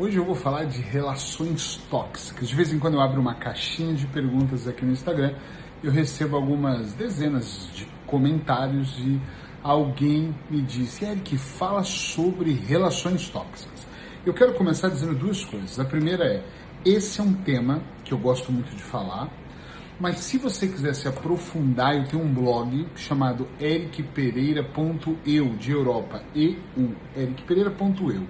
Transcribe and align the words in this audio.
Hoje 0.00 0.16
eu 0.16 0.24
vou 0.24 0.36
falar 0.36 0.62
de 0.62 0.80
relações 0.80 1.80
tóxicas. 1.90 2.48
De 2.48 2.54
vez 2.54 2.72
em 2.72 2.78
quando 2.78 2.94
eu 2.94 3.00
abro 3.00 3.20
uma 3.20 3.34
caixinha 3.34 3.92
de 3.94 4.06
perguntas 4.06 4.68
aqui 4.68 4.84
no 4.84 4.92
Instagram, 4.92 5.34
eu 5.82 5.90
recebo 5.90 6.36
algumas 6.36 6.92
dezenas 6.92 7.68
de 7.74 7.84
comentários 8.06 8.96
e 9.00 9.20
alguém 9.60 10.32
me 10.48 10.62
disse, 10.62 11.04
Eric, 11.04 11.36
fala 11.36 11.82
sobre 11.82 12.52
relações 12.52 13.28
tóxicas. 13.28 13.88
Eu 14.24 14.32
quero 14.32 14.54
começar 14.54 14.88
dizendo 14.88 15.16
duas 15.16 15.44
coisas. 15.44 15.80
A 15.80 15.84
primeira 15.84 16.24
é, 16.24 16.44
esse 16.84 17.20
é 17.20 17.24
um 17.24 17.34
tema 17.34 17.82
que 18.04 18.14
eu 18.14 18.18
gosto 18.18 18.52
muito 18.52 18.76
de 18.76 18.82
falar, 18.84 19.28
mas 19.98 20.20
se 20.20 20.38
você 20.38 20.68
quiser 20.68 20.94
se 20.94 21.08
aprofundar, 21.08 21.96
eu 21.96 22.04
tenho 22.04 22.22
um 22.22 22.32
blog 22.32 22.86
chamado 22.94 23.48
ericpereira.eu, 23.58 25.56
de 25.56 25.72
Europa, 25.72 26.22
EU, 26.36 26.94
ericpereira.eu. 27.16 28.28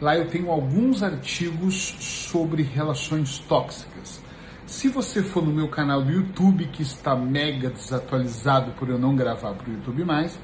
Lá 0.00 0.16
eu 0.16 0.26
tenho 0.28 0.50
alguns 0.50 1.02
artigos 1.02 1.96
sobre 1.98 2.62
relações 2.62 3.38
tóxicas. 3.40 4.22
Se 4.66 4.88
você 4.88 5.22
for 5.22 5.42
no 5.42 5.52
meu 5.52 5.68
canal 5.68 6.02
do 6.02 6.12
YouTube, 6.12 6.66
que 6.66 6.82
está 6.82 7.16
mega 7.16 7.70
desatualizado 7.70 8.72
por 8.72 8.88
eu 8.88 8.98
não 8.98 9.16
gravar 9.16 9.54
para 9.54 9.68
o 9.68 9.72
YouTube 9.72 10.04
mais, 10.04 10.38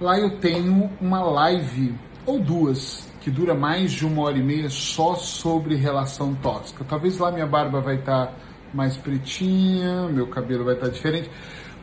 lá 0.00 0.18
eu 0.18 0.38
tenho 0.38 0.90
uma 1.00 1.22
live 1.22 1.94
ou 2.26 2.38
duas 2.38 3.10
que 3.20 3.30
dura 3.30 3.54
mais 3.54 3.92
de 3.92 4.06
uma 4.06 4.22
hora 4.22 4.38
e 4.38 4.42
meia 4.42 4.70
só 4.70 5.14
sobre 5.14 5.74
relação 5.74 6.34
tóxica. 6.34 6.84
Talvez 6.84 7.18
lá 7.18 7.32
minha 7.32 7.46
barba 7.46 7.80
vai 7.80 7.96
estar 7.96 8.26
tá 8.26 8.34
mais 8.72 8.96
pretinha, 8.96 10.06
meu 10.08 10.26
cabelo 10.26 10.64
vai 10.64 10.74
estar 10.74 10.86
tá 10.86 10.92
diferente. 10.92 11.30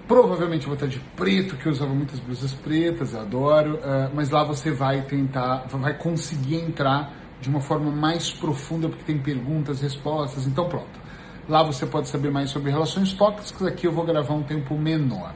Provavelmente 0.07 0.65
vou 0.65 0.75
estar 0.75 0.87
de 0.87 0.99
preto, 1.17 1.57
que 1.57 1.65
eu 1.65 1.71
usava 1.71 1.93
muitas 1.93 2.19
blusas 2.19 2.53
pretas, 2.53 3.13
adoro. 3.13 3.75
Uh, 3.75 4.09
mas 4.13 4.29
lá 4.29 4.43
você 4.43 4.71
vai 4.71 5.01
tentar, 5.01 5.65
vai 5.67 5.93
conseguir 5.93 6.55
entrar 6.55 7.13
de 7.41 7.49
uma 7.49 7.59
forma 7.59 7.91
mais 7.91 8.31
profunda, 8.31 8.87
porque 8.87 9.03
tem 9.03 9.19
perguntas, 9.19 9.81
respostas. 9.81 10.47
Então 10.47 10.69
pronto. 10.69 11.07
Lá 11.49 11.61
você 11.61 11.85
pode 11.85 12.07
saber 12.07 12.31
mais 12.31 12.49
sobre 12.49 12.71
relações 12.71 13.11
tóxicas. 13.13 13.67
Aqui 13.67 13.85
eu 13.85 13.91
vou 13.91 14.05
gravar 14.05 14.33
um 14.33 14.43
tempo 14.43 14.77
menor. 14.77 15.33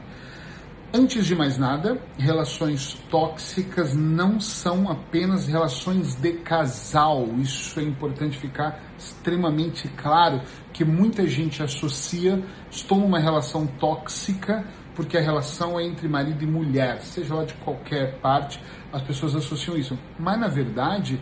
Antes 0.94 1.26
de 1.26 1.34
mais 1.34 1.58
nada, 1.58 2.02
relações 2.18 2.96
tóxicas 3.10 3.96
não 3.96 4.42
são 4.42 4.92
apenas 4.92 5.48
relações 5.48 6.16
de 6.16 6.34
casal. 6.34 7.28
Isso 7.40 7.80
é 7.80 7.84
importante 7.84 8.38
ficar 8.38 8.78
extremamente 8.98 9.88
claro, 9.90 10.42
que 10.82 10.86
muita 10.86 11.28
gente 11.28 11.62
associa 11.62 12.44
estou 12.72 12.98
numa 12.98 13.20
relação 13.20 13.68
tóxica 13.68 14.66
porque 14.96 15.16
a 15.16 15.22
relação 15.22 15.80
é 15.80 15.86
entre 15.86 16.08
marido 16.08 16.44
e 16.44 16.48
mulher, 16.48 17.02
seja 17.04 17.36
lá 17.36 17.46
de 17.46 17.54
qualquer 17.56 18.20
parte, 18.20 18.60
as 18.92 19.02
pessoas 19.04 19.36
associam 19.36 19.78
isso. 19.78 19.98
Mas 20.20 20.40
na 20.40 20.48
verdade, 20.48 21.22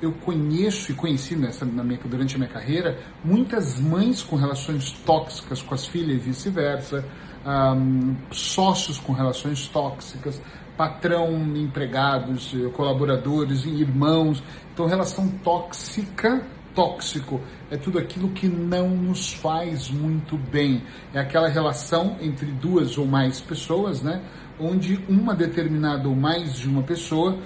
eu 0.00 0.12
conheço 0.12 0.92
e 0.92 0.94
conheci 0.94 1.34
nessa, 1.34 1.64
minha, 1.64 1.98
durante 2.04 2.36
a 2.36 2.38
minha 2.38 2.50
carreira 2.50 2.98
muitas 3.24 3.80
mães 3.80 4.22
com 4.22 4.36
relações 4.36 4.92
tóxicas 4.92 5.60
com 5.60 5.74
as 5.74 5.86
filhas 5.86 6.16
e 6.16 6.18
vice-versa 6.18 7.04
um, 7.44 8.14
sócios 8.30 8.98
com 8.98 9.12
relações 9.12 9.66
tóxicas, 9.66 10.40
patrão, 10.76 11.32
empregados, 11.56 12.54
colaboradores, 12.74 13.64
irmãos. 13.64 14.42
Então, 14.72 14.86
relação 14.86 15.28
tóxica, 15.42 16.46
tóxico, 16.74 17.40
é 17.70 17.76
tudo 17.76 17.98
aquilo 17.98 18.30
que 18.30 18.48
não 18.48 18.88
nos 18.88 19.32
faz 19.32 19.90
muito 19.90 20.36
bem. 20.36 20.82
É 21.12 21.20
aquela 21.20 21.48
relação 21.48 22.16
entre 22.20 22.46
duas 22.46 22.96
ou 22.98 23.06
mais 23.06 23.40
pessoas, 23.40 24.02
né? 24.02 24.22
Onde 24.58 25.04
uma 25.08 25.34
determinada 25.34 26.08
ou 26.08 26.14
mais 26.14 26.54
de 26.54 26.68
uma 26.68 26.82
pessoa 26.82 27.38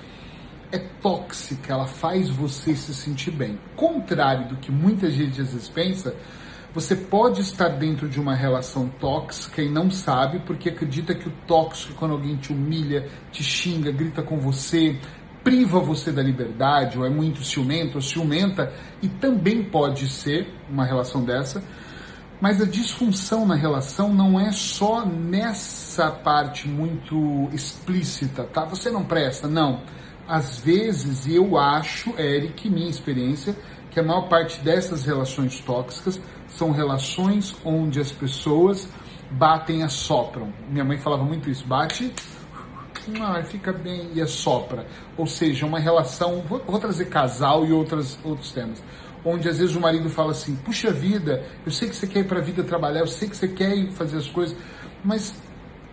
é 0.72 0.78
tóxica, 0.78 1.72
ela 1.72 1.86
faz 1.86 2.28
você 2.28 2.74
se 2.74 2.92
sentir 2.92 3.30
bem. 3.30 3.58
Contrário 3.76 4.48
do 4.48 4.56
que 4.56 4.72
muita 4.72 5.08
gente 5.10 5.40
às 5.40 5.52
vezes 5.52 5.68
pensa, 5.68 6.14
você 6.74 6.96
pode 6.96 7.40
estar 7.40 7.68
dentro 7.68 8.08
de 8.08 8.18
uma 8.18 8.34
relação 8.34 8.88
tóxica 8.88 9.62
e 9.62 9.70
não 9.70 9.88
sabe, 9.92 10.40
porque 10.40 10.68
acredita 10.68 11.14
que 11.14 11.28
o 11.28 11.32
tóxico, 11.46 11.94
quando 11.94 12.10
alguém 12.12 12.36
te 12.36 12.52
humilha, 12.52 13.08
te 13.30 13.44
xinga, 13.44 13.92
grita 13.92 14.24
com 14.24 14.40
você, 14.40 14.98
priva 15.44 15.78
você 15.78 16.10
da 16.10 16.22
liberdade, 16.22 16.98
ou 16.98 17.04
é 17.04 17.10
muito 17.10 17.44
ciumento 17.44 17.96
ou 17.96 18.02
ciumenta, 18.02 18.72
e 19.02 19.08
também 19.08 19.62
pode 19.62 20.08
ser 20.08 20.48
uma 20.68 20.84
relação 20.84 21.22
dessa. 21.22 21.62
Mas 22.40 22.60
a 22.60 22.64
disfunção 22.64 23.46
na 23.46 23.54
relação 23.54 24.12
não 24.12 24.40
é 24.40 24.50
só 24.50 25.04
nessa 25.06 26.10
parte 26.10 26.66
muito 26.66 27.48
explícita, 27.52 28.44
tá? 28.44 28.64
Você 28.64 28.90
não 28.90 29.04
presta, 29.04 29.46
não. 29.46 29.82
Às 30.26 30.58
vezes, 30.58 31.28
eu 31.28 31.58
acho, 31.58 32.18
Eric, 32.18 32.68
minha 32.68 32.88
experiência, 32.88 33.54
que 33.90 34.00
a 34.00 34.02
maior 34.02 34.28
parte 34.28 34.60
dessas 34.60 35.04
relações 35.04 35.60
tóxicas 35.60 36.20
são 36.48 36.72
relações 36.72 37.54
onde 37.64 38.00
as 38.00 38.10
pessoas 38.10 38.88
batem 39.30 39.80
e 39.80 39.82
assopram. 39.82 40.52
Minha 40.68 40.84
mãe 40.84 40.98
falava 40.98 41.24
muito 41.24 41.48
isso, 41.48 41.66
bate, 41.66 42.12
ah, 43.20 43.42
fica 43.42 43.72
bem 43.72 44.10
e 44.14 44.20
assopra. 44.20 44.86
Ou 45.16 45.26
seja, 45.26 45.66
uma 45.66 45.78
relação, 45.78 46.42
vou, 46.42 46.62
vou 46.66 46.78
trazer 46.78 47.06
casal 47.06 47.66
e 47.66 47.72
outras, 47.72 48.18
outros 48.24 48.52
temas, 48.52 48.82
onde 49.24 49.48
às 49.48 49.58
vezes 49.58 49.74
o 49.74 49.80
marido 49.80 50.08
fala 50.10 50.32
assim, 50.32 50.56
puxa 50.56 50.90
vida, 50.90 51.44
eu 51.64 51.72
sei 51.72 51.88
que 51.88 51.96
você 51.96 52.06
quer 52.06 52.20
ir 52.20 52.24
para 52.24 52.38
a 52.38 52.42
vida 52.42 52.62
trabalhar, 52.62 53.00
eu 53.00 53.06
sei 53.06 53.28
que 53.28 53.36
você 53.36 53.48
quer 53.48 53.76
ir 53.76 53.92
fazer 53.92 54.18
as 54.18 54.28
coisas, 54.28 54.56
mas 55.04 55.34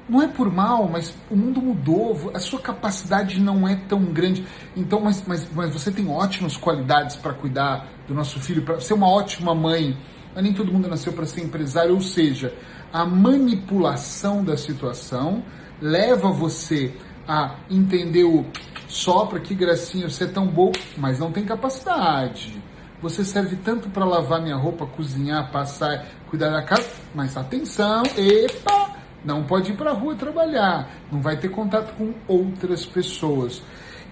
não 0.10 0.22
é 0.22 0.28
por 0.28 0.52
mal, 0.52 0.90
mas 0.90 1.16
o 1.30 1.36
mundo 1.36 1.62
mudou, 1.62 2.32
a 2.34 2.40
sua 2.40 2.60
capacidade 2.60 3.40
não 3.40 3.68
é 3.68 3.76
tão 3.88 4.04
grande. 4.04 4.46
Então, 4.76 5.00
mas, 5.00 5.24
mas, 5.26 5.48
mas 5.54 5.72
você 5.72 5.90
tem 5.90 6.10
ótimas 6.10 6.58
qualidades 6.58 7.16
para 7.16 7.34
cuidar 7.34 7.88
do 8.08 8.14
nosso 8.14 8.40
filho, 8.40 8.62
para 8.64 8.80
ser 8.82 8.94
uma 8.94 9.08
ótima 9.08 9.56
mãe, 9.56 9.98
mas 10.36 10.44
nem 10.44 10.54
todo 10.54 10.72
mundo 10.72 10.90
nasceu 10.90 11.14
para 11.14 11.26
ser 11.26 11.42
empresário, 11.42 11.94
ou 11.94 12.02
seja, 12.02 12.54
a 12.92 13.06
manipulação 13.06 14.44
da 14.44 14.58
situação 14.58 15.44
leva 15.82 16.32
você 16.32 16.94
a 17.28 17.56
entender 17.70 18.24
o 18.24 18.46
só 18.88 19.26
para 19.26 19.40
que 19.40 19.56
gracinha 19.56 20.10
você 20.10 20.26
é 20.26 20.28
tão 20.28 20.46
bom, 20.46 20.72
mas 20.98 21.18
não 21.18 21.32
tem 21.32 21.46
capacidade. 21.46 22.62
Você 23.02 23.24
serve 23.24 23.56
tanto 23.56 23.90
para 23.90 24.06
lavar 24.06 24.42
minha 24.42 24.56
roupa, 24.56 24.86
cozinhar, 24.86 25.52
passar, 25.52 26.06
cuidar 26.30 26.50
da 26.50 26.62
casa, 26.62 26.90
mas 27.16 27.36
atenção, 27.36 28.04
epa, 28.18 28.96
não 29.24 29.44
pode 29.44 29.72
ir 29.72 29.76
para 29.76 29.92
a 29.92 29.94
rua 29.94 30.14
trabalhar, 30.16 30.90
não 31.12 31.22
vai 31.22 31.38
ter 31.38 31.50
contato 31.50 31.96
com 31.96 32.14
outras 32.28 32.86
pessoas. 32.86 33.64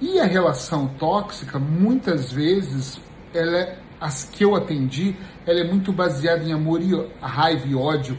E 0.01 0.19
a 0.19 0.25
relação 0.25 0.87
tóxica, 0.97 1.59
muitas 1.59 2.31
vezes, 2.31 2.99
ela 3.33 3.57
é 3.57 3.79
as 3.99 4.23
que 4.23 4.45
eu 4.45 4.55
atendi, 4.55 5.15
ela 5.45 5.59
é 5.59 5.63
muito 5.63 5.91
baseada 5.91 6.43
em 6.43 6.53
amor 6.53 6.81
e 6.81 6.91
raiva 7.21 7.67
e 7.67 7.75
ódio. 7.75 8.17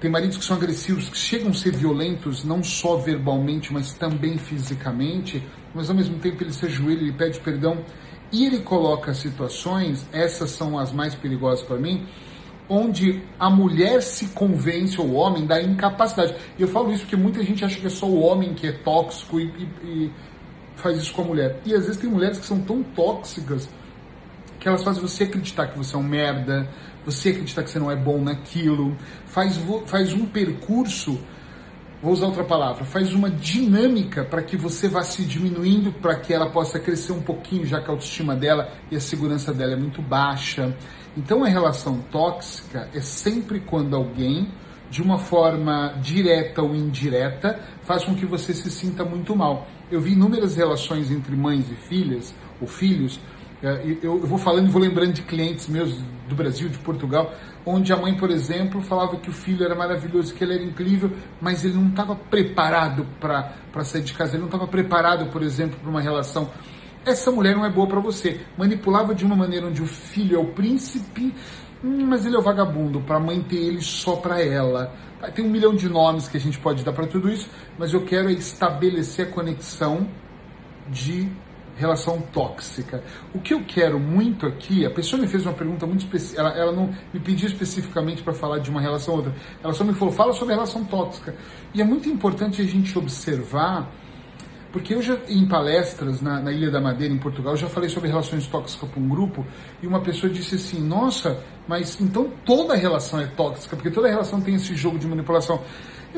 Tem 0.00 0.08
maridos 0.08 0.36
que 0.36 0.44
são 0.44 0.56
agressivos, 0.56 1.08
que 1.08 1.16
chegam 1.16 1.50
a 1.50 1.54
ser 1.54 1.74
violentos, 1.74 2.44
não 2.44 2.62
só 2.62 2.96
verbalmente, 2.96 3.72
mas 3.72 3.92
também 3.92 4.38
fisicamente, 4.38 5.44
mas 5.74 5.90
ao 5.90 5.96
mesmo 5.96 6.18
tempo 6.20 6.42
ele 6.42 6.52
se 6.52 6.66
ajoelha, 6.66 7.00
ele 7.00 7.12
pede 7.12 7.40
perdão 7.40 7.84
e 8.30 8.46
ele 8.46 8.60
coloca 8.60 9.12
situações, 9.12 10.06
essas 10.12 10.50
são 10.50 10.78
as 10.78 10.92
mais 10.92 11.16
perigosas 11.16 11.64
para 11.64 11.78
mim, 11.78 12.06
onde 12.68 13.22
a 13.40 13.50
mulher 13.50 14.02
se 14.02 14.26
convence, 14.28 15.00
o 15.00 15.14
homem, 15.14 15.46
da 15.46 15.60
incapacidade. 15.60 16.36
E 16.56 16.62
eu 16.62 16.68
falo 16.68 16.92
isso 16.92 17.02
porque 17.02 17.16
muita 17.16 17.42
gente 17.42 17.64
acha 17.64 17.80
que 17.80 17.86
é 17.86 17.90
só 17.90 18.06
o 18.06 18.20
homem 18.20 18.54
que 18.54 18.66
é 18.66 18.72
tóxico 18.72 19.40
e, 19.40 19.46
e, 19.46 19.64
e 19.84 20.12
faz 20.76 20.98
isso 20.98 21.12
com 21.12 21.22
a 21.22 21.24
mulher. 21.24 21.60
E 21.64 21.74
às 21.74 21.86
vezes 21.86 21.96
tem 21.96 22.08
mulheres 22.08 22.38
que 22.38 22.46
são 22.46 22.60
tão 22.60 22.82
tóxicas 22.82 23.68
que 24.58 24.68
elas 24.68 24.82
fazem 24.82 25.00
você 25.00 25.24
acreditar 25.24 25.68
que 25.68 25.78
você 25.78 25.94
é 25.94 25.98
um 25.98 26.02
merda, 26.02 26.68
você 27.04 27.30
acreditar 27.30 27.62
que 27.62 27.70
você 27.70 27.78
não 27.78 27.90
é 27.90 27.96
bom 27.96 28.20
naquilo, 28.20 28.96
faz, 29.26 29.58
faz 29.86 30.12
um 30.12 30.26
percurso, 30.26 31.18
vou 32.02 32.12
usar 32.12 32.26
outra 32.26 32.44
palavra, 32.44 32.84
faz 32.84 33.12
uma 33.12 33.30
dinâmica 33.30 34.24
para 34.24 34.42
que 34.42 34.56
você 34.56 34.88
vá 34.88 35.02
se 35.02 35.24
diminuindo, 35.24 35.92
para 35.92 36.16
que 36.16 36.32
ela 36.32 36.50
possa 36.50 36.78
crescer 36.78 37.12
um 37.12 37.22
pouquinho, 37.22 37.66
já 37.66 37.80
que 37.80 37.88
a 37.88 37.92
autoestima 37.92 38.36
dela 38.36 38.68
e 38.90 38.96
a 38.96 39.00
segurança 39.00 39.52
dela 39.52 39.72
é 39.72 39.76
muito 39.76 40.02
baixa. 40.02 40.76
Então 41.16 41.42
a 41.42 41.48
relação 41.48 42.00
tóxica 42.12 42.88
é 42.94 43.00
sempre 43.00 43.60
quando 43.60 43.96
alguém, 43.96 44.48
de 44.90 45.02
uma 45.02 45.18
forma 45.18 45.94
direta 46.00 46.62
ou 46.62 46.74
indireta, 46.74 47.60
faz 47.82 48.04
com 48.04 48.14
que 48.14 48.24
você 48.24 48.54
se 48.54 48.70
sinta 48.70 49.04
muito 49.04 49.34
mal. 49.34 49.66
Eu 49.90 50.00
vi 50.00 50.12
inúmeras 50.12 50.56
relações 50.56 51.10
entre 51.10 51.34
mães 51.34 51.70
e 51.70 51.74
filhas, 51.74 52.34
ou 52.60 52.66
filhos, 52.66 53.18
eu 53.62 54.20
vou 54.20 54.38
falando 54.38 54.68
e 54.68 54.70
vou 54.70 54.80
lembrando 54.80 55.12
de 55.12 55.22
clientes 55.22 55.68
meus 55.68 55.98
do 56.28 56.34
Brasil, 56.34 56.68
de 56.68 56.78
Portugal, 56.78 57.34
onde 57.66 57.92
a 57.92 57.96
mãe, 57.96 58.16
por 58.16 58.30
exemplo, 58.30 58.80
falava 58.80 59.16
que 59.16 59.28
o 59.28 59.32
filho 59.32 59.64
era 59.64 59.74
maravilhoso, 59.74 60.32
que 60.32 60.44
ele 60.44 60.54
era 60.54 60.62
incrível, 60.62 61.10
mas 61.40 61.64
ele 61.64 61.74
não 61.74 61.88
estava 61.88 62.14
preparado 62.14 63.06
para 63.20 63.84
sair 63.84 64.02
de 64.02 64.12
casa, 64.12 64.32
ele 64.32 64.40
não 64.40 64.46
estava 64.46 64.66
preparado, 64.66 65.26
por 65.30 65.42
exemplo, 65.42 65.78
para 65.80 65.90
uma 65.90 66.00
relação. 66.00 66.50
Essa 67.04 67.32
mulher 67.32 67.56
não 67.56 67.64
é 67.64 67.70
boa 67.70 67.86
para 67.86 68.00
você. 68.00 68.40
Manipulava 68.56 69.14
de 69.14 69.24
uma 69.24 69.34
maneira 69.34 69.66
onde 69.66 69.82
o 69.82 69.86
filho 69.86 70.36
é 70.36 70.38
o 70.38 70.52
príncipe, 70.52 71.34
hum, 71.82 72.06
mas 72.06 72.26
ele 72.26 72.36
é 72.36 72.38
o 72.38 72.42
vagabundo, 72.42 73.00
para 73.00 73.16
a 73.16 73.20
mãe 73.20 73.42
ter 73.42 73.56
ele 73.56 73.80
só 73.80 74.16
para 74.16 74.40
ela. 74.40 74.94
Tem 75.34 75.44
um 75.44 75.50
milhão 75.50 75.74
de 75.74 75.88
nomes 75.88 76.28
que 76.28 76.36
a 76.36 76.40
gente 76.40 76.58
pode 76.60 76.84
dar 76.84 76.92
para 76.92 77.06
tudo 77.06 77.28
isso, 77.28 77.48
mas 77.76 77.92
eu 77.92 78.04
quero 78.04 78.30
estabelecer 78.30 79.26
a 79.26 79.30
conexão 79.30 80.06
de 80.88 81.28
relação 81.78 82.20
tóxica. 82.20 83.02
O 83.32 83.38
que 83.38 83.54
eu 83.54 83.62
quero 83.64 83.98
muito 83.98 84.46
aqui, 84.46 84.84
a 84.84 84.90
pessoa 84.90 85.20
me 85.22 85.28
fez 85.28 85.46
uma 85.46 85.54
pergunta 85.54 85.86
muito 85.86 86.00
específica, 86.00 86.40
ela, 86.40 86.50
ela 86.58 86.72
não 86.72 86.90
me 87.14 87.20
pediu 87.20 87.48
especificamente 87.48 88.22
para 88.22 88.34
falar 88.34 88.58
de 88.58 88.68
uma 88.68 88.80
relação 88.80 89.14
ou 89.14 89.20
outra, 89.20 89.34
ela 89.62 89.72
só 89.72 89.84
me 89.84 89.94
falou, 89.94 90.12
fala 90.12 90.32
sobre 90.32 90.54
relação 90.54 90.84
tóxica. 90.84 91.34
E 91.72 91.80
é 91.80 91.84
muito 91.84 92.08
importante 92.08 92.60
a 92.60 92.64
gente 92.64 92.98
observar, 92.98 93.90
porque 94.72 94.94
eu 94.94 95.00
já, 95.00 95.16
em 95.28 95.46
palestras 95.46 96.20
na, 96.20 96.40
na 96.40 96.52
Ilha 96.52 96.70
da 96.70 96.80
Madeira, 96.80 97.14
em 97.14 97.18
Portugal, 97.18 97.56
já 97.56 97.68
falei 97.68 97.88
sobre 97.88 98.08
relações 98.08 98.46
tóxicas 98.46 98.88
para 98.88 99.00
um 99.00 99.08
grupo, 99.08 99.46
e 99.80 99.86
uma 99.86 100.00
pessoa 100.00 100.30
disse 100.30 100.56
assim, 100.56 100.80
nossa, 100.80 101.42
mas 101.66 102.00
então 102.00 102.32
toda 102.44 102.74
relação 102.74 103.20
é 103.20 103.26
tóxica, 103.26 103.76
porque 103.76 103.90
toda 103.90 104.08
relação 104.08 104.40
tem 104.40 104.56
esse 104.56 104.74
jogo 104.74 104.98
de 104.98 105.06
manipulação. 105.06 105.62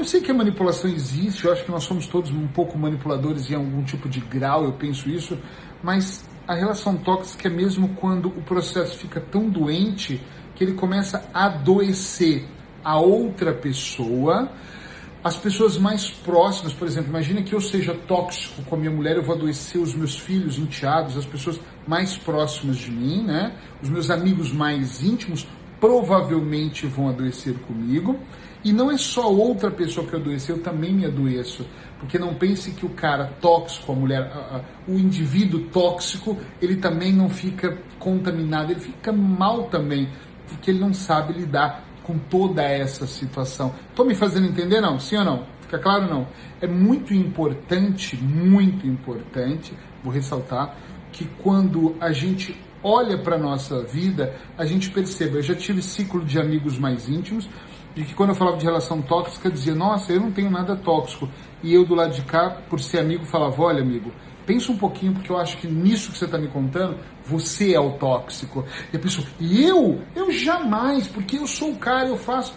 Eu 0.00 0.04
sei 0.06 0.22
que 0.22 0.30
a 0.30 0.34
manipulação 0.34 0.90
existe, 0.90 1.44
eu 1.44 1.52
acho 1.52 1.62
que 1.62 1.70
nós 1.70 1.84
somos 1.84 2.06
todos 2.06 2.30
um 2.30 2.48
pouco 2.48 2.78
manipuladores 2.78 3.50
em 3.50 3.54
algum 3.54 3.84
tipo 3.84 4.08
de 4.08 4.18
grau, 4.18 4.64
eu 4.64 4.72
penso 4.72 5.10
isso, 5.10 5.38
mas 5.82 6.26
a 6.48 6.54
relação 6.54 6.96
tóxica 6.96 7.48
é 7.48 7.50
mesmo 7.50 7.90
quando 7.96 8.28
o 8.28 8.40
processo 8.40 8.96
fica 8.96 9.20
tão 9.20 9.50
doente 9.50 10.18
que 10.54 10.64
ele 10.64 10.72
começa 10.72 11.28
a 11.34 11.44
adoecer 11.44 12.46
a 12.82 12.98
outra 12.98 13.52
pessoa, 13.52 14.50
as 15.22 15.36
pessoas 15.36 15.76
mais 15.76 16.08
próximas, 16.08 16.72
por 16.72 16.88
exemplo, 16.88 17.10
imagine 17.10 17.42
que 17.42 17.54
eu 17.54 17.60
seja 17.60 17.94
tóxico 17.94 18.62
com 18.62 18.76
a 18.76 18.78
minha 18.78 18.90
mulher, 18.90 19.16
eu 19.16 19.22
vou 19.22 19.36
adoecer 19.36 19.78
os 19.78 19.94
meus 19.94 20.18
filhos, 20.18 20.56
enteados, 20.56 21.14
as 21.18 21.26
pessoas 21.26 21.60
mais 21.86 22.16
próximas 22.16 22.78
de 22.78 22.90
mim, 22.90 23.22
né? 23.22 23.54
Os 23.82 23.90
meus 23.90 24.08
amigos 24.08 24.50
mais 24.50 25.02
íntimos 25.02 25.46
provavelmente 25.80 26.86
vão 26.86 27.08
adoecer 27.08 27.54
comigo. 27.60 28.18
E 28.62 28.72
não 28.72 28.90
é 28.90 28.98
só 28.98 29.32
outra 29.32 29.70
pessoa 29.70 30.06
que 30.06 30.14
adoeceu, 30.14 30.56
eu 30.56 30.62
também 30.62 30.92
me 30.92 31.06
adoeço. 31.06 31.66
Porque 31.98 32.18
não 32.18 32.34
pense 32.34 32.72
que 32.72 32.84
o 32.84 32.90
cara 32.90 33.32
tóxico, 33.40 33.90
a 33.90 33.94
mulher, 33.94 34.20
a, 34.20 34.56
a, 34.56 34.60
o 34.86 34.98
indivíduo 34.98 35.60
tóxico, 35.72 36.36
ele 36.60 36.76
também 36.76 37.12
não 37.12 37.30
fica 37.30 37.78
contaminado, 37.98 38.72
ele 38.72 38.80
fica 38.80 39.12
mal 39.12 39.64
também, 39.64 40.08
porque 40.46 40.70
ele 40.70 40.80
não 40.80 40.92
sabe 40.92 41.32
lidar 41.32 41.84
com 42.02 42.18
toda 42.18 42.62
essa 42.62 43.06
situação. 43.06 43.74
Estou 43.88 44.04
me 44.04 44.14
fazendo 44.14 44.46
entender, 44.46 44.80
não? 44.80 44.98
Sim 44.98 45.16
ou 45.18 45.24
não? 45.24 45.46
Fica 45.62 45.78
claro, 45.78 46.08
não? 46.08 46.26
É 46.60 46.66
muito 46.66 47.14
importante, 47.14 48.16
muito 48.16 48.86
importante, 48.86 49.72
vou 50.02 50.12
ressaltar, 50.12 50.76
que 51.12 51.24
quando 51.42 51.94
a 52.00 52.12
gente 52.12 52.58
olha 52.82 53.18
para 53.18 53.36
a 53.36 53.38
nossa 53.38 53.82
vida, 53.82 54.34
a 54.56 54.64
gente 54.64 54.90
perceba. 54.90 55.38
Eu 55.38 55.42
já 55.42 55.54
tive 55.54 55.82
ciclo 55.82 56.24
de 56.24 56.38
amigos 56.38 56.78
mais 56.78 57.08
íntimos, 57.08 57.48
de 57.94 58.04
que 58.04 58.14
quando 58.14 58.30
eu 58.30 58.34
falava 58.34 58.56
de 58.56 58.64
relação 58.64 59.02
tóxica, 59.02 59.50
dizia, 59.50 59.74
nossa, 59.74 60.12
eu 60.12 60.20
não 60.20 60.30
tenho 60.30 60.50
nada 60.50 60.76
tóxico. 60.76 61.28
E 61.62 61.74
eu 61.74 61.84
do 61.84 61.94
lado 61.94 62.14
de 62.14 62.22
cá, 62.22 62.50
por 62.68 62.80
ser 62.80 62.98
amigo, 62.98 63.24
falava, 63.24 63.60
olha 63.62 63.82
amigo, 63.82 64.12
pensa 64.46 64.72
um 64.72 64.76
pouquinho, 64.76 65.12
porque 65.12 65.30
eu 65.30 65.38
acho 65.38 65.58
que 65.58 65.66
nisso 65.66 66.12
que 66.12 66.18
você 66.18 66.24
está 66.24 66.38
me 66.38 66.48
contando, 66.48 66.96
você 67.24 67.74
é 67.74 67.80
o 67.80 67.92
tóxico. 67.92 68.64
E 68.92 68.96
a 68.96 69.00
pessoa, 69.00 69.26
e 69.38 69.64
eu? 69.64 70.00
Eu 70.14 70.30
jamais, 70.30 71.06
porque 71.06 71.36
eu 71.36 71.46
sou 71.46 71.72
o 71.72 71.76
cara, 71.76 72.08
eu 72.08 72.16
faço. 72.16 72.54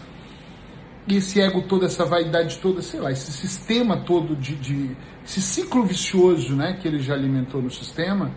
E 1.08 1.18
esse 1.18 1.42
ego 1.42 1.64
todo, 1.64 1.86
essa 1.86 2.06
vaidade 2.06 2.60
toda, 2.60 2.82
sei 2.82 3.00
lá, 3.00 3.12
esse 3.12 3.32
sistema 3.32 3.98
todo 3.98 4.36
de, 4.36 4.56
de 4.56 4.96
esse 5.26 5.42
ciclo 5.42 5.84
vicioso, 5.84 6.56
né, 6.56 6.78
que 6.82 6.88
ele 6.88 7.00
já 7.00 7.14
alimentou 7.14 7.62
no 7.62 7.70
sistema, 7.70 8.32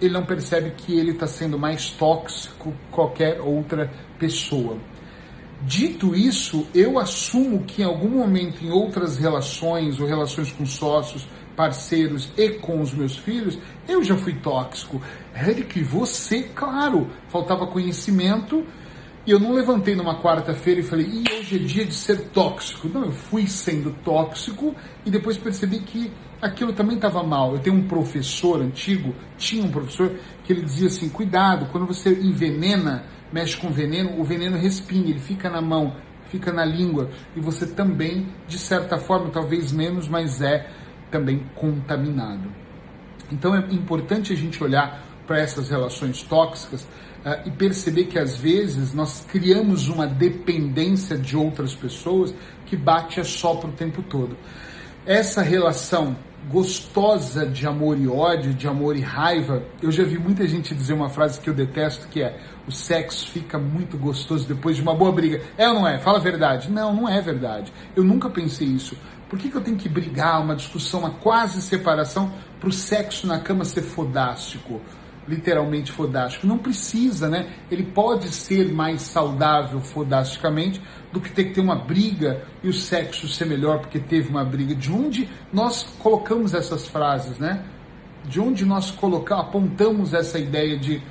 ele 0.00 0.12
não 0.12 0.24
percebe 0.24 0.72
que 0.76 0.98
ele 0.98 1.12
está 1.12 1.26
sendo 1.26 1.58
mais 1.58 1.90
tóxico 1.90 2.72
que 2.72 2.78
qualquer 2.90 3.40
outra 3.40 3.90
pessoa. 4.18 4.78
Dito 5.62 6.14
isso, 6.14 6.66
eu 6.74 6.98
assumo 6.98 7.64
que 7.64 7.82
em 7.82 7.84
algum 7.84 8.10
momento 8.10 8.62
em 8.62 8.70
outras 8.70 9.16
relações 9.16 9.98
ou 9.98 10.06
relações 10.06 10.52
com 10.52 10.66
sócios, 10.66 11.26
parceiros 11.56 12.30
e 12.36 12.50
com 12.50 12.80
os 12.80 12.92
meus 12.92 13.16
filhos, 13.16 13.58
eu 13.88 14.04
já 14.04 14.16
fui 14.16 14.34
tóxico. 14.34 15.00
Eric, 15.34 15.82
você, 15.82 16.42
claro, 16.42 17.10
faltava 17.28 17.66
conhecimento 17.66 18.64
e 19.26 19.30
eu 19.30 19.40
não 19.40 19.54
levantei 19.54 19.96
numa 19.96 20.20
quarta-feira 20.22 20.80
e 20.80 20.84
falei, 20.84 21.06
e 21.06 21.24
hoje 21.32 21.56
é 21.56 21.58
dia 21.58 21.84
de 21.86 21.94
ser 21.94 22.28
tóxico. 22.28 22.88
Não, 22.88 23.06
eu 23.06 23.12
fui 23.12 23.46
sendo 23.46 23.90
tóxico 24.04 24.74
e 25.04 25.10
depois 25.10 25.38
percebi 25.38 25.80
que 25.80 26.12
aquilo 26.40 26.72
também 26.72 26.96
estava 26.96 27.22
mal. 27.22 27.54
Eu 27.54 27.58
tenho 27.58 27.76
um 27.76 27.86
professor 27.86 28.60
antigo, 28.60 29.14
tinha 29.36 29.64
um 29.64 29.70
professor, 29.70 30.12
que 30.44 30.52
ele 30.52 30.62
dizia 30.62 30.88
assim: 30.88 31.08
cuidado, 31.08 31.66
quando 31.72 31.86
você 31.86 32.10
envenena 32.10 33.04
mexe 33.32 33.56
com 33.56 33.70
veneno, 33.70 34.20
o 34.20 34.24
veneno 34.24 34.56
respinga, 34.56 35.10
ele 35.10 35.18
fica 35.18 35.50
na 35.50 35.60
mão, 35.60 35.96
fica 36.28 36.52
na 36.52 36.64
língua 36.64 37.10
e 37.34 37.40
você 37.40 37.66
também, 37.66 38.28
de 38.46 38.58
certa 38.58 38.98
forma, 38.98 39.30
talvez 39.30 39.72
menos, 39.72 40.08
mas 40.08 40.40
é 40.40 40.68
também 41.10 41.44
contaminado. 41.54 42.50
Então 43.30 43.54
é 43.54 43.58
importante 43.72 44.32
a 44.32 44.36
gente 44.36 44.62
olhar 44.62 45.04
para 45.26 45.40
essas 45.40 45.68
relações 45.68 46.22
tóxicas 46.22 46.82
uh, 46.82 47.46
e 47.46 47.50
perceber 47.50 48.04
que 48.04 48.18
às 48.18 48.36
vezes 48.36 48.94
nós 48.94 49.26
criamos 49.28 49.88
uma 49.88 50.06
dependência 50.06 51.18
de 51.18 51.36
outras 51.36 51.74
pessoas 51.74 52.32
que 52.64 52.76
bate 52.76 53.20
a 53.20 53.24
sopro 53.24 53.70
o 53.70 53.72
tempo 53.72 54.02
todo. 54.02 54.36
Essa 55.04 55.42
relação 55.42 56.16
gostosa 56.50 57.44
de 57.44 57.66
amor 57.66 57.98
e 57.98 58.06
ódio, 58.06 58.54
de 58.54 58.68
amor 58.68 58.96
e 58.96 59.00
raiva, 59.00 59.62
eu 59.82 59.90
já 59.90 60.04
vi 60.04 60.18
muita 60.18 60.46
gente 60.46 60.74
dizer 60.74 60.92
uma 60.92 61.08
frase 61.08 61.40
que 61.40 61.50
eu 61.50 61.54
detesto, 61.54 62.06
que 62.08 62.22
é 62.22 62.38
o 62.66 62.72
sexo 62.72 63.28
fica 63.28 63.58
muito 63.58 63.96
gostoso 63.96 64.46
depois 64.46 64.76
de 64.76 64.82
uma 64.82 64.94
boa 64.94 65.10
briga. 65.12 65.42
É 65.56 65.68
ou 65.68 65.74
não 65.74 65.86
é? 65.86 65.98
Fala 65.98 66.18
a 66.18 66.20
verdade. 66.20 66.70
Não, 66.70 66.94
não 66.94 67.08
é 67.08 67.20
verdade. 67.20 67.72
Eu 67.94 68.04
nunca 68.04 68.30
pensei 68.30 68.68
isso. 68.68 68.96
Por 69.28 69.38
que, 69.38 69.48
que 69.48 69.56
eu 69.56 69.60
tenho 69.60 69.76
que 69.76 69.88
brigar, 69.88 70.40
uma 70.40 70.54
discussão, 70.54 71.00
uma 71.00 71.10
quase 71.10 71.60
separação, 71.60 72.32
para 72.60 72.68
o 72.68 72.72
sexo 72.72 73.26
na 73.26 73.40
cama 73.40 73.64
ser 73.64 73.82
fodástico? 73.82 74.80
Literalmente 75.28 75.90
fodástico. 75.90 76.46
Não 76.46 76.58
precisa, 76.58 77.28
né? 77.28 77.52
Ele 77.70 77.82
pode 77.82 78.28
ser 78.28 78.72
mais 78.72 79.02
saudável 79.02 79.80
fodasticamente 79.80 80.80
do 81.12 81.20
que 81.20 81.30
ter 81.32 81.44
que 81.44 81.54
ter 81.54 81.60
uma 81.60 81.76
briga 81.76 82.44
e 82.62 82.68
o 82.68 82.72
sexo 82.72 83.28
ser 83.28 83.46
melhor 83.46 83.80
porque 83.80 83.98
teve 83.98 84.28
uma 84.28 84.44
briga. 84.44 84.74
De 84.74 84.90
onde 84.92 85.28
nós 85.52 85.82
colocamos 85.98 86.54
essas 86.54 86.86
frases, 86.86 87.38
né? 87.38 87.64
De 88.24 88.40
onde 88.40 88.64
nós 88.64 88.90
colocamos, 88.90 89.44
apontamos 89.44 90.14
essa 90.14 90.38
ideia 90.38 90.78
de 90.78 91.02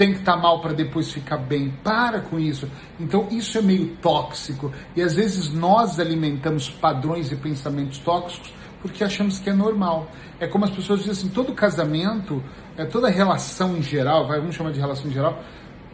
tem 0.00 0.14
que 0.14 0.20
estar 0.20 0.36
tá 0.36 0.38
mal 0.38 0.62
para 0.62 0.72
depois 0.72 1.12
ficar 1.12 1.36
bem. 1.36 1.74
Para 1.84 2.20
com 2.20 2.40
isso. 2.40 2.66
Então 2.98 3.28
isso 3.30 3.58
é 3.58 3.60
meio 3.60 3.96
tóxico 4.00 4.72
e 4.96 5.02
às 5.02 5.14
vezes 5.14 5.52
nós 5.52 6.00
alimentamos 6.00 6.70
padrões 6.70 7.30
e 7.30 7.36
pensamentos 7.36 7.98
tóxicos 7.98 8.50
porque 8.80 9.04
achamos 9.04 9.38
que 9.38 9.50
é 9.50 9.52
normal. 9.52 10.10
É 10.38 10.46
como 10.46 10.64
as 10.64 10.70
pessoas 10.70 11.00
dizem 11.00 11.12
assim, 11.12 11.28
todo 11.28 11.52
casamento, 11.52 12.42
é 12.76 12.84
toda 12.84 13.08
relação 13.08 13.76
em 13.76 13.82
geral, 13.82 14.26
vai, 14.26 14.38
vamos 14.38 14.54
chamar 14.54 14.72
de 14.72 14.80
relação 14.80 15.08
em 15.08 15.12
geral, 15.12 15.42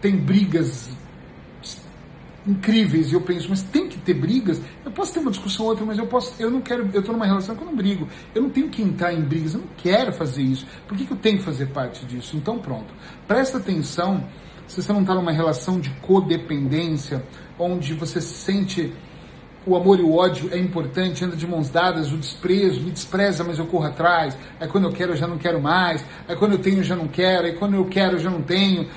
tem 0.00 0.16
brigas 0.16 0.90
incríveis 2.46 3.10
e 3.10 3.14
eu 3.14 3.20
penso, 3.20 3.48
mas 3.50 3.62
tem 3.62 3.88
que 3.88 3.98
ter 3.98 4.14
brigas. 4.14 4.60
Eu 4.84 4.92
posso 4.92 5.12
ter 5.12 5.18
uma 5.18 5.30
discussão 5.30 5.64
ou 5.64 5.70
outra, 5.72 5.84
mas 5.84 5.98
eu 5.98 6.06
posso, 6.06 6.40
eu 6.40 6.50
não 6.50 6.60
quero, 6.60 6.88
eu 6.92 7.00
estou 7.00 7.12
numa 7.12 7.26
relação 7.26 7.56
que 7.56 7.62
eu 7.62 7.66
não 7.66 7.74
brigo. 7.74 8.08
Eu 8.34 8.42
não 8.42 8.50
tenho 8.50 8.68
que 8.68 8.82
entrar 8.82 9.12
em 9.12 9.20
brigas, 9.20 9.54
eu 9.54 9.60
não 9.60 9.68
quero 9.76 10.12
fazer 10.12 10.42
isso. 10.42 10.66
Por 10.86 10.96
que, 10.96 11.04
que 11.04 11.12
eu 11.12 11.16
tenho 11.16 11.38
que 11.38 11.44
fazer 11.44 11.66
parte 11.66 12.06
disso? 12.06 12.36
Então 12.36 12.58
pronto. 12.58 12.94
Presta 13.26 13.58
atenção 13.58 14.24
se 14.66 14.80
você 14.80 14.92
não 14.92 15.00
está 15.00 15.14
numa 15.14 15.32
relação 15.32 15.80
de 15.80 15.90
codependência, 16.00 17.24
onde 17.58 17.94
você 17.94 18.20
se 18.20 18.34
sente 18.34 18.92
o 19.66 19.74
amor 19.74 19.98
e 19.98 20.02
o 20.02 20.14
ódio 20.14 20.48
é 20.52 20.58
importante, 20.58 21.24
anda 21.24 21.34
de 21.34 21.46
mãos 21.46 21.68
dadas, 21.68 22.12
o 22.12 22.16
desprezo, 22.16 22.80
me 22.80 22.92
despreza, 22.92 23.42
mas 23.42 23.58
eu 23.58 23.66
corro 23.66 23.84
atrás. 23.84 24.36
Aí 24.60 24.68
quando 24.68 24.84
eu 24.84 24.92
quero, 24.92 25.12
eu 25.12 25.16
já 25.16 25.26
não 25.26 25.36
quero 25.36 25.60
mais. 25.60 26.04
Aí 26.28 26.36
quando 26.36 26.52
eu 26.52 26.58
tenho, 26.58 26.78
eu 26.78 26.84
já 26.84 26.94
não 26.94 27.08
quero. 27.08 27.46
Aí 27.46 27.54
quando 27.54 27.74
eu 27.74 27.84
quero, 27.86 28.14
eu 28.14 28.20
já 28.20 28.30
não 28.30 28.42
tenho. 28.42 28.88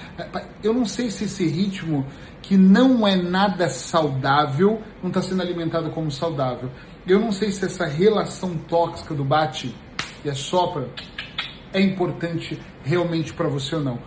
Eu 0.64 0.72
não 0.72 0.86
sei 0.86 1.10
se 1.10 1.24
esse 1.24 1.48
ritmo 1.48 2.06
que 2.42 2.56
não 2.56 3.08
é 3.08 3.16
nada 3.16 3.68
saudável, 3.68 4.82
não 5.02 5.10
está 5.10 5.22
sendo 5.22 5.42
alimentado 5.42 5.90
como 5.90 6.12
saudável. 6.12 6.70
Eu 7.08 7.20
não 7.20 7.32
sei 7.32 7.52
se 7.52 7.66
essa 7.66 7.86
relação 7.86 8.56
tóxica 8.56 9.16
do 9.16 9.24
bate 9.24 9.76
e 10.24 10.30
a 10.30 10.36
sopra 10.36 10.88
é 11.74 11.82
importante 11.82 12.60
realmente 12.84 13.34
para 13.34 13.48
você 13.48 13.76
ou 13.76 13.82
não. 13.82 14.00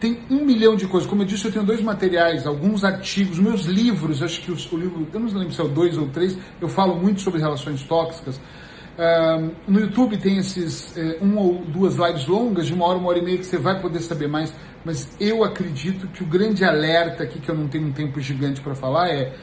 Tem 0.00 0.20
um 0.30 0.44
milhão 0.44 0.76
de 0.76 0.86
coisas. 0.86 1.08
Como 1.08 1.22
eu 1.22 1.26
disse, 1.26 1.44
eu 1.44 1.52
tenho 1.52 1.64
dois 1.64 1.82
materiais, 1.82 2.46
alguns 2.46 2.84
artigos, 2.84 3.38
meus 3.38 3.64
livros, 3.64 4.22
acho 4.22 4.40
que 4.40 4.52
o 4.52 4.76
livro, 4.76 5.06
eu 5.12 5.20
não 5.20 5.28
lembro 5.28 5.52
se 5.52 5.60
é 5.60 5.64
o 5.64 5.68
dois 5.68 5.98
ou 5.98 6.08
três, 6.08 6.36
eu 6.60 6.68
falo 6.68 6.94
muito 6.94 7.20
sobre 7.20 7.40
relações 7.40 7.82
tóxicas. 7.82 8.36
Uh, 8.36 9.52
no 9.68 9.80
YouTube 9.80 10.16
tem 10.16 10.38
esses 10.38 10.96
uh, 10.96 11.24
um 11.24 11.36
ou 11.38 11.64
duas 11.66 11.94
lives 11.94 12.26
longas, 12.26 12.66
de 12.66 12.74
uma 12.74 12.86
hora, 12.86 12.98
uma 12.98 13.08
hora 13.08 13.18
e 13.18 13.22
meia, 13.22 13.38
que 13.38 13.46
você 13.46 13.56
vai 13.56 13.80
poder 13.80 14.00
saber 14.00 14.26
mais 14.26 14.52
mas 14.84 15.08
eu 15.20 15.44
acredito 15.44 16.06
que 16.08 16.22
o 16.22 16.26
grande 16.26 16.64
alerta 16.64 17.22
aqui, 17.22 17.38
que 17.38 17.50
eu 17.50 17.54
não 17.54 17.68
tenho 17.68 17.86
um 17.86 17.92
tempo 17.92 18.20
gigante 18.20 18.60
para 18.60 18.74
falar, 18.74 19.08
é 19.10 19.34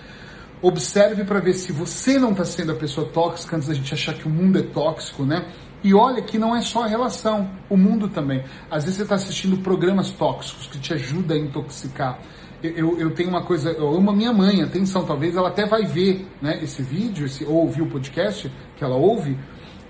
observe 0.61 1.23
para 1.23 1.39
ver 1.39 1.53
se 1.53 1.71
você 1.71 2.17
não 2.17 2.31
está 2.31 2.45
sendo 2.45 2.71
a 2.71 2.75
pessoa 2.75 3.07
tóxica 3.07 3.55
antes 3.55 3.67
da 3.67 3.73
gente 3.73 3.93
achar 3.93 4.15
que 4.15 4.25
o 4.25 4.29
mundo 4.29 4.57
é 4.57 4.63
tóxico, 4.63 5.23
né? 5.23 5.45
E 5.85 5.93
olha 5.93 6.19
que 6.19 6.39
não 6.39 6.55
é 6.55 6.61
só 6.61 6.85
a 6.85 6.87
relação, 6.87 7.47
o 7.69 7.77
mundo 7.77 8.09
também. 8.09 8.43
Às 8.71 8.85
vezes 8.85 8.97
você 8.97 9.03
está 9.03 9.13
assistindo 9.13 9.57
programas 9.57 10.09
tóxicos 10.09 10.65
que 10.65 10.79
te 10.79 10.91
ajudam 10.95 11.37
a 11.37 11.39
intoxicar. 11.39 12.17
Eu, 12.63 12.97
eu, 12.97 13.11
tenho 13.11 13.29
uma 13.29 13.43
coisa, 13.43 13.69
eu 13.69 13.95
amo 13.95 14.09
a 14.09 14.15
minha 14.15 14.33
mãe, 14.33 14.63
atenção, 14.63 15.05
talvez 15.05 15.35
ela 15.35 15.49
até 15.49 15.67
vai 15.67 15.85
ver 15.85 16.27
né, 16.41 16.59
esse 16.63 16.81
vídeo, 16.81 17.27
esse, 17.27 17.45
ou 17.45 17.57
ouvir 17.57 17.83
o 17.83 17.85
podcast 17.85 18.51
que 18.75 18.83
ela 18.83 18.95
ouve, 18.95 19.37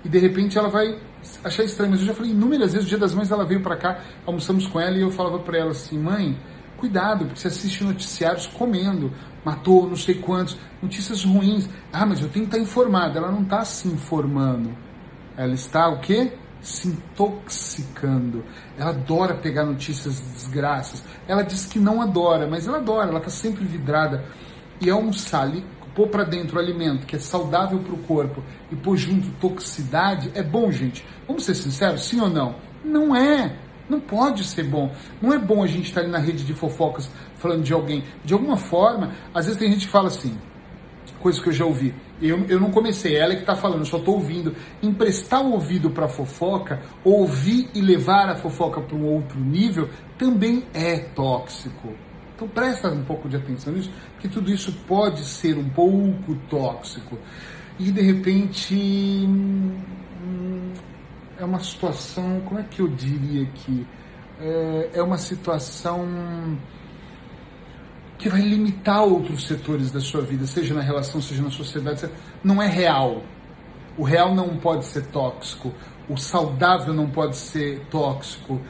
e 0.04 0.08
de 0.10 0.18
repente 0.18 0.58
ela 0.58 0.68
vai 0.68 0.98
achar 1.42 1.64
estranho, 1.64 1.92
mas 1.92 2.00
eu 2.00 2.08
já 2.08 2.12
falei 2.12 2.32
inúmeras 2.32 2.74
vezes, 2.74 2.86
o 2.86 2.90
dia 2.90 2.98
das 2.98 3.14
mães 3.14 3.30
ela 3.30 3.46
veio 3.46 3.62
para 3.62 3.78
cá, 3.78 4.00
almoçamos 4.26 4.66
com 4.66 4.78
ela 4.78 4.98
e 4.98 5.00
eu 5.00 5.10
falava 5.10 5.38
para 5.38 5.56
ela 5.56 5.70
assim, 5.70 5.98
mãe, 5.98 6.36
cuidado, 6.76 7.24
porque 7.24 7.40
você 7.40 7.48
assiste 7.48 7.82
noticiários 7.82 8.46
comendo, 8.46 9.10
matou 9.42 9.88
não 9.88 9.96
sei 9.96 10.16
quantos, 10.16 10.58
notícias 10.82 11.24
ruins. 11.24 11.66
Ah, 11.90 12.04
mas 12.04 12.20
eu 12.20 12.28
tenho 12.28 12.44
que 12.44 12.54
estar 12.54 12.62
informada. 12.62 13.18
Ela 13.18 13.30
não 13.30 13.44
está 13.44 13.64
se 13.64 13.88
informando. 13.88 14.84
Ela 15.36 15.54
está 15.54 15.88
o 15.88 16.00
quê? 16.00 16.32
Se 16.60 16.88
intoxicando. 16.88 18.44
Ela 18.78 18.90
adora 18.90 19.34
pegar 19.34 19.64
notícias 19.64 20.16
de 20.16 20.28
desgraças. 20.30 21.04
Ela 21.28 21.42
diz 21.42 21.66
que 21.66 21.78
não 21.78 22.00
adora, 22.00 22.46
mas 22.46 22.66
ela 22.66 22.78
adora, 22.78 23.10
ela 23.10 23.18
está 23.18 23.30
sempre 23.30 23.64
vidrada. 23.64 24.24
E 24.80 24.90
almoçar, 24.90 25.48
pôr 25.96 26.08
para 26.08 26.24
dentro 26.24 26.56
o 26.56 26.60
alimento 26.60 27.06
que 27.06 27.16
é 27.16 27.18
saudável 27.18 27.78
para 27.78 27.94
o 27.94 27.98
corpo 27.98 28.42
e 28.70 28.76
pôr 28.76 28.96
junto 28.98 29.30
toxicidade, 29.40 30.30
é 30.34 30.42
bom, 30.42 30.70
gente. 30.70 31.04
Vamos 31.26 31.44
ser 31.44 31.54
sinceros, 31.54 32.04
sim 32.04 32.20
ou 32.20 32.28
não? 32.28 32.56
Não 32.84 33.16
é. 33.16 33.56
Não 33.88 33.98
pode 33.98 34.44
ser 34.44 34.64
bom. 34.64 34.92
Não 35.22 35.32
é 35.32 35.38
bom 35.38 35.62
a 35.62 35.66
gente 35.66 35.86
estar 35.86 36.02
ali 36.02 36.10
na 36.10 36.18
rede 36.18 36.44
de 36.44 36.52
fofocas 36.52 37.10
falando 37.36 37.62
de 37.62 37.72
alguém. 37.72 38.04
De 38.24 38.34
alguma 38.34 38.56
forma, 38.56 39.12
às 39.32 39.46
vezes 39.46 39.58
tem 39.58 39.72
gente 39.72 39.86
que 39.86 39.92
fala 39.92 40.08
assim, 40.08 40.36
coisa 41.20 41.40
que 41.40 41.48
eu 41.48 41.52
já 41.52 41.64
ouvi. 41.64 41.94
Eu, 42.20 42.46
eu 42.46 42.58
não 42.58 42.70
comecei, 42.70 43.16
ela 43.16 43.32
é 43.32 43.36
que 43.36 43.42
está 43.42 43.54
falando, 43.54 43.80
eu 43.80 43.84
só 43.84 43.98
estou 43.98 44.14
ouvindo. 44.14 44.54
Emprestar 44.82 45.42
o 45.42 45.52
ouvido 45.52 45.90
para 45.90 46.08
fofoca, 46.08 46.80
ouvir 47.04 47.68
e 47.74 47.80
levar 47.80 48.28
a 48.28 48.36
fofoca 48.36 48.80
para 48.80 48.96
um 48.96 49.04
outro 49.04 49.38
nível, 49.38 49.88
também 50.16 50.64
é 50.72 50.98
tóxico. 50.98 51.92
Então 52.34 52.48
presta 52.48 52.88
um 52.90 53.04
pouco 53.04 53.28
de 53.28 53.36
atenção 53.36 53.72
nisso, 53.72 53.90
que 54.20 54.28
tudo 54.28 54.50
isso 54.50 54.72
pode 54.86 55.24
ser 55.24 55.56
um 55.56 55.68
pouco 55.68 56.34
tóxico. 56.48 57.18
E 57.78 57.90
de 57.90 58.00
repente 58.00 58.74
hum, 58.74 59.74
é 61.38 61.44
uma 61.44 61.60
situação, 61.60 62.40
como 62.46 62.60
é 62.60 62.62
que 62.62 62.80
eu 62.80 62.88
diria 62.88 63.42
aqui? 63.42 63.86
É, 64.40 64.90
é 64.94 65.02
uma 65.02 65.18
situação 65.18 66.06
que 68.18 68.28
vai 68.28 68.40
limitar 68.40 69.02
outros 69.04 69.46
setores 69.46 69.90
da 69.90 70.00
sua 70.00 70.22
vida, 70.22 70.46
seja 70.46 70.74
na 70.74 70.80
relação, 70.80 71.20
seja 71.20 71.42
na 71.42 71.50
sociedade. 71.50 72.08
Não 72.42 72.62
é 72.62 72.66
real. 72.68 73.22
O 73.96 74.04
real 74.04 74.34
não 74.34 74.56
pode 74.56 74.86
ser 74.86 75.06
tóxico. 75.06 75.72
O 76.08 76.16
saudável 76.16 76.94
não 76.94 77.10
pode 77.10 77.36
ser 77.36 77.80
tóxico. 77.90 78.60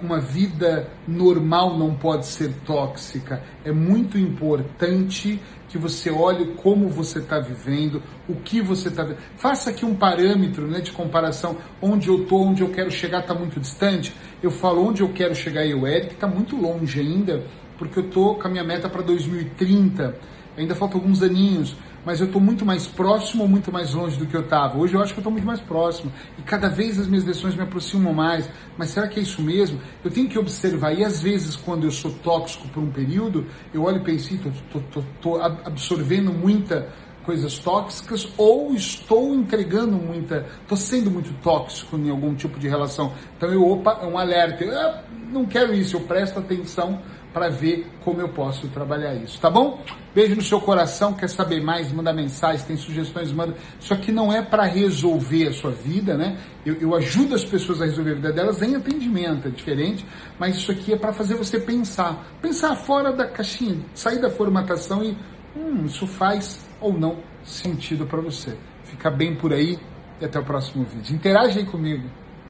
Uma 0.00 0.20
vida 0.20 0.88
normal 1.06 1.76
não 1.76 1.94
pode 1.94 2.26
ser 2.26 2.54
tóxica. 2.64 3.42
É 3.64 3.72
muito 3.72 4.16
importante 4.16 5.40
que 5.68 5.76
você 5.76 6.10
olhe 6.10 6.54
como 6.54 6.88
você 6.88 7.18
está 7.18 7.40
vivendo, 7.40 8.00
o 8.28 8.36
que 8.36 8.62
você 8.62 8.88
está 8.88 9.02
vivendo. 9.02 9.18
Faça 9.36 9.70
aqui 9.70 9.84
um 9.84 9.94
parâmetro 9.94 10.66
né, 10.68 10.80
de 10.80 10.92
comparação. 10.92 11.56
Onde 11.82 12.08
eu 12.08 12.22
estou, 12.22 12.46
onde 12.46 12.62
eu 12.62 12.70
quero 12.70 12.90
chegar 12.90 13.20
está 13.20 13.34
muito 13.34 13.58
distante. 13.58 14.14
Eu 14.42 14.50
falo 14.50 14.86
onde 14.86 15.02
eu 15.02 15.08
quero 15.08 15.34
chegar 15.34 15.66
e 15.66 15.74
o 15.74 15.86
Eric 15.86 16.14
está 16.14 16.28
muito 16.28 16.56
longe 16.56 17.00
ainda, 17.00 17.44
porque 17.78 17.98
eu 17.98 18.06
estou 18.06 18.36
com 18.36 18.46
a 18.46 18.50
minha 18.50 18.64
meta 18.64 18.88
para 18.88 19.02
2030. 19.02 20.16
Ainda 20.56 20.74
faltam 20.74 21.00
alguns 21.00 21.22
aninhos 21.22 21.76
mas 22.04 22.20
eu 22.20 22.26
estou 22.26 22.40
muito 22.40 22.64
mais 22.64 22.86
próximo 22.86 23.42
ou 23.42 23.48
muito 23.48 23.72
mais 23.72 23.94
longe 23.94 24.16
do 24.16 24.26
que 24.26 24.36
eu 24.36 24.42
estava. 24.42 24.78
Hoje 24.78 24.94
eu 24.94 25.00
acho 25.00 25.12
que 25.12 25.18
eu 25.18 25.22
estou 25.22 25.32
muito 25.32 25.46
mais 25.46 25.60
próximo 25.60 26.12
e 26.38 26.42
cada 26.42 26.68
vez 26.68 26.98
as 26.98 27.06
minhas 27.06 27.24
decisões 27.24 27.54
me 27.54 27.62
aproximam 27.62 28.12
mais. 28.12 28.48
Mas 28.76 28.90
será 28.90 29.08
que 29.08 29.18
é 29.18 29.22
isso 29.22 29.40
mesmo? 29.40 29.80
Eu 30.04 30.10
tenho 30.10 30.28
que 30.28 30.38
observar. 30.38 30.92
E 30.92 31.04
às 31.04 31.20
vezes, 31.20 31.56
quando 31.56 31.84
eu 31.84 31.90
sou 31.90 32.12
tóxico 32.12 32.68
por 32.68 32.82
um 32.82 32.90
período, 32.90 33.46
eu 33.72 33.82
olho 33.82 33.98
e 33.98 34.00
penso, 34.00 34.34
estou 34.34 35.40
absorvendo 35.40 36.32
muita 36.32 36.88
coisas 37.24 37.58
tóxicas 37.58 38.28
ou 38.36 38.74
estou 38.74 39.34
entregando 39.34 39.92
muita, 39.92 40.46
estou 40.60 40.76
sendo 40.76 41.10
muito 41.10 41.32
tóxico 41.42 41.96
em 41.96 42.10
algum 42.10 42.34
tipo 42.34 42.60
de 42.60 42.68
relação. 42.68 43.14
Então 43.34 43.50
eu, 43.50 43.66
opa, 43.66 44.00
é 44.02 44.06
um 44.06 44.18
alerta. 44.18 44.62
Eu, 44.62 44.78
ah, 44.78 45.02
não 45.32 45.46
quero 45.46 45.72
isso, 45.72 45.96
eu 45.96 46.00
presto 46.02 46.38
atenção 46.38 47.00
para 47.34 47.48
ver 47.48 47.90
como 48.04 48.20
eu 48.20 48.28
posso 48.28 48.68
trabalhar 48.68 49.12
isso, 49.16 49.40
tá 49.40 49.50
bom? 49.50 49.82
Beijo 50.14 50.36
no 50.36 50.42
seu 50.42 50.60
coração, 50.60 51.12
quer 51.12 51.28
saber 51.28 51.60
mais, 51.60 51.90
manda 51.90 52.12
mensagem, 52.12 52.64
tem 52.64 52.76
sugestões, 52.76 53.32
manda. 53.32 53.56
Isso 53.80 53.92
aqui 53.92 54.12
não 54.12 54.32
é 54.32 54.40
para 54.40 54.62
resolver 54.62 55.48
a 55.48 55.52
sua 55.52 55.72
vida, 55.72 56.16
né? 56.16 56.38
Eu, 56.64 56.74
eu, 56.76 56.94
ajudo 56.94 57.34
as 57.34 57.44
pessoas 57.44 57.82
a 57.82 57.86
resolver 57.86 58.12
a 58.12 58.14
vida 58.14 58.32
delas 58.32 58.62
em 58.62 58.76
atendimento, 58.76 59.48
é 59.48 59.50
diferente, 59.50 60.06
mas 60.38 60.56
isso 60.56 60.70
aqui 60.70 60.92
é 60.92 60.96
para 60.96 61.12
fazer 61.12 61.34
você 61.34 61.58
pensar. 61.58 62.24
Pensar 62.40 62.76
fora 62.76 63.12
da 63.12 63.26
caixinha, 63.26 63.84
sair 63.92 64.20
da 64.20 64.30
formatação 64.30 65.02
e, 65.02 65.18
hum, 65.56 65.86
isso 65.86 66.06
faz 66.06 66.64
ou 66.80 66.92
não 66.92 67.18
sentido 67.42 68.06
para 68.06 68.20
você. 68.20 68.56
Fica 68.84 69.10
bem 69.10 69.34
por 69.34 69.52
aí 69.52 69.76
e 70.20 70.24
até 70.24 70.38
o 70.38 70.44
próximo 70.44 70.84
vídeo. 70.84 71.16
Interage 71.16 71.58
aí 71.58 71.66
comigo. 71.66 72.08